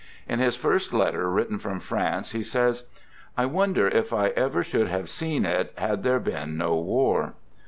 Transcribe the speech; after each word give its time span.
In 0.27 0.39
his 0.39 0.55
first 0.55 0.93
letter 0.93 1.29
written 1.29 1.59
from 1.59 1.79
France 1.79 2.31
he 2.31 2.41
says:" 2.41 2.85
I 3.37 3.45
wonder 3.45 3.87
if 3.87 4.11
I 4.11 4.29
ever 4.29 4.63
should 4.63 4.87
have 4.87 5.09
seen 5.11 5.45
it 5.45 5.71
had 5.77 6.01
there 6.01 6.19
been 6.19 6.57
no 6.57 6.73
war! 6.75 7.35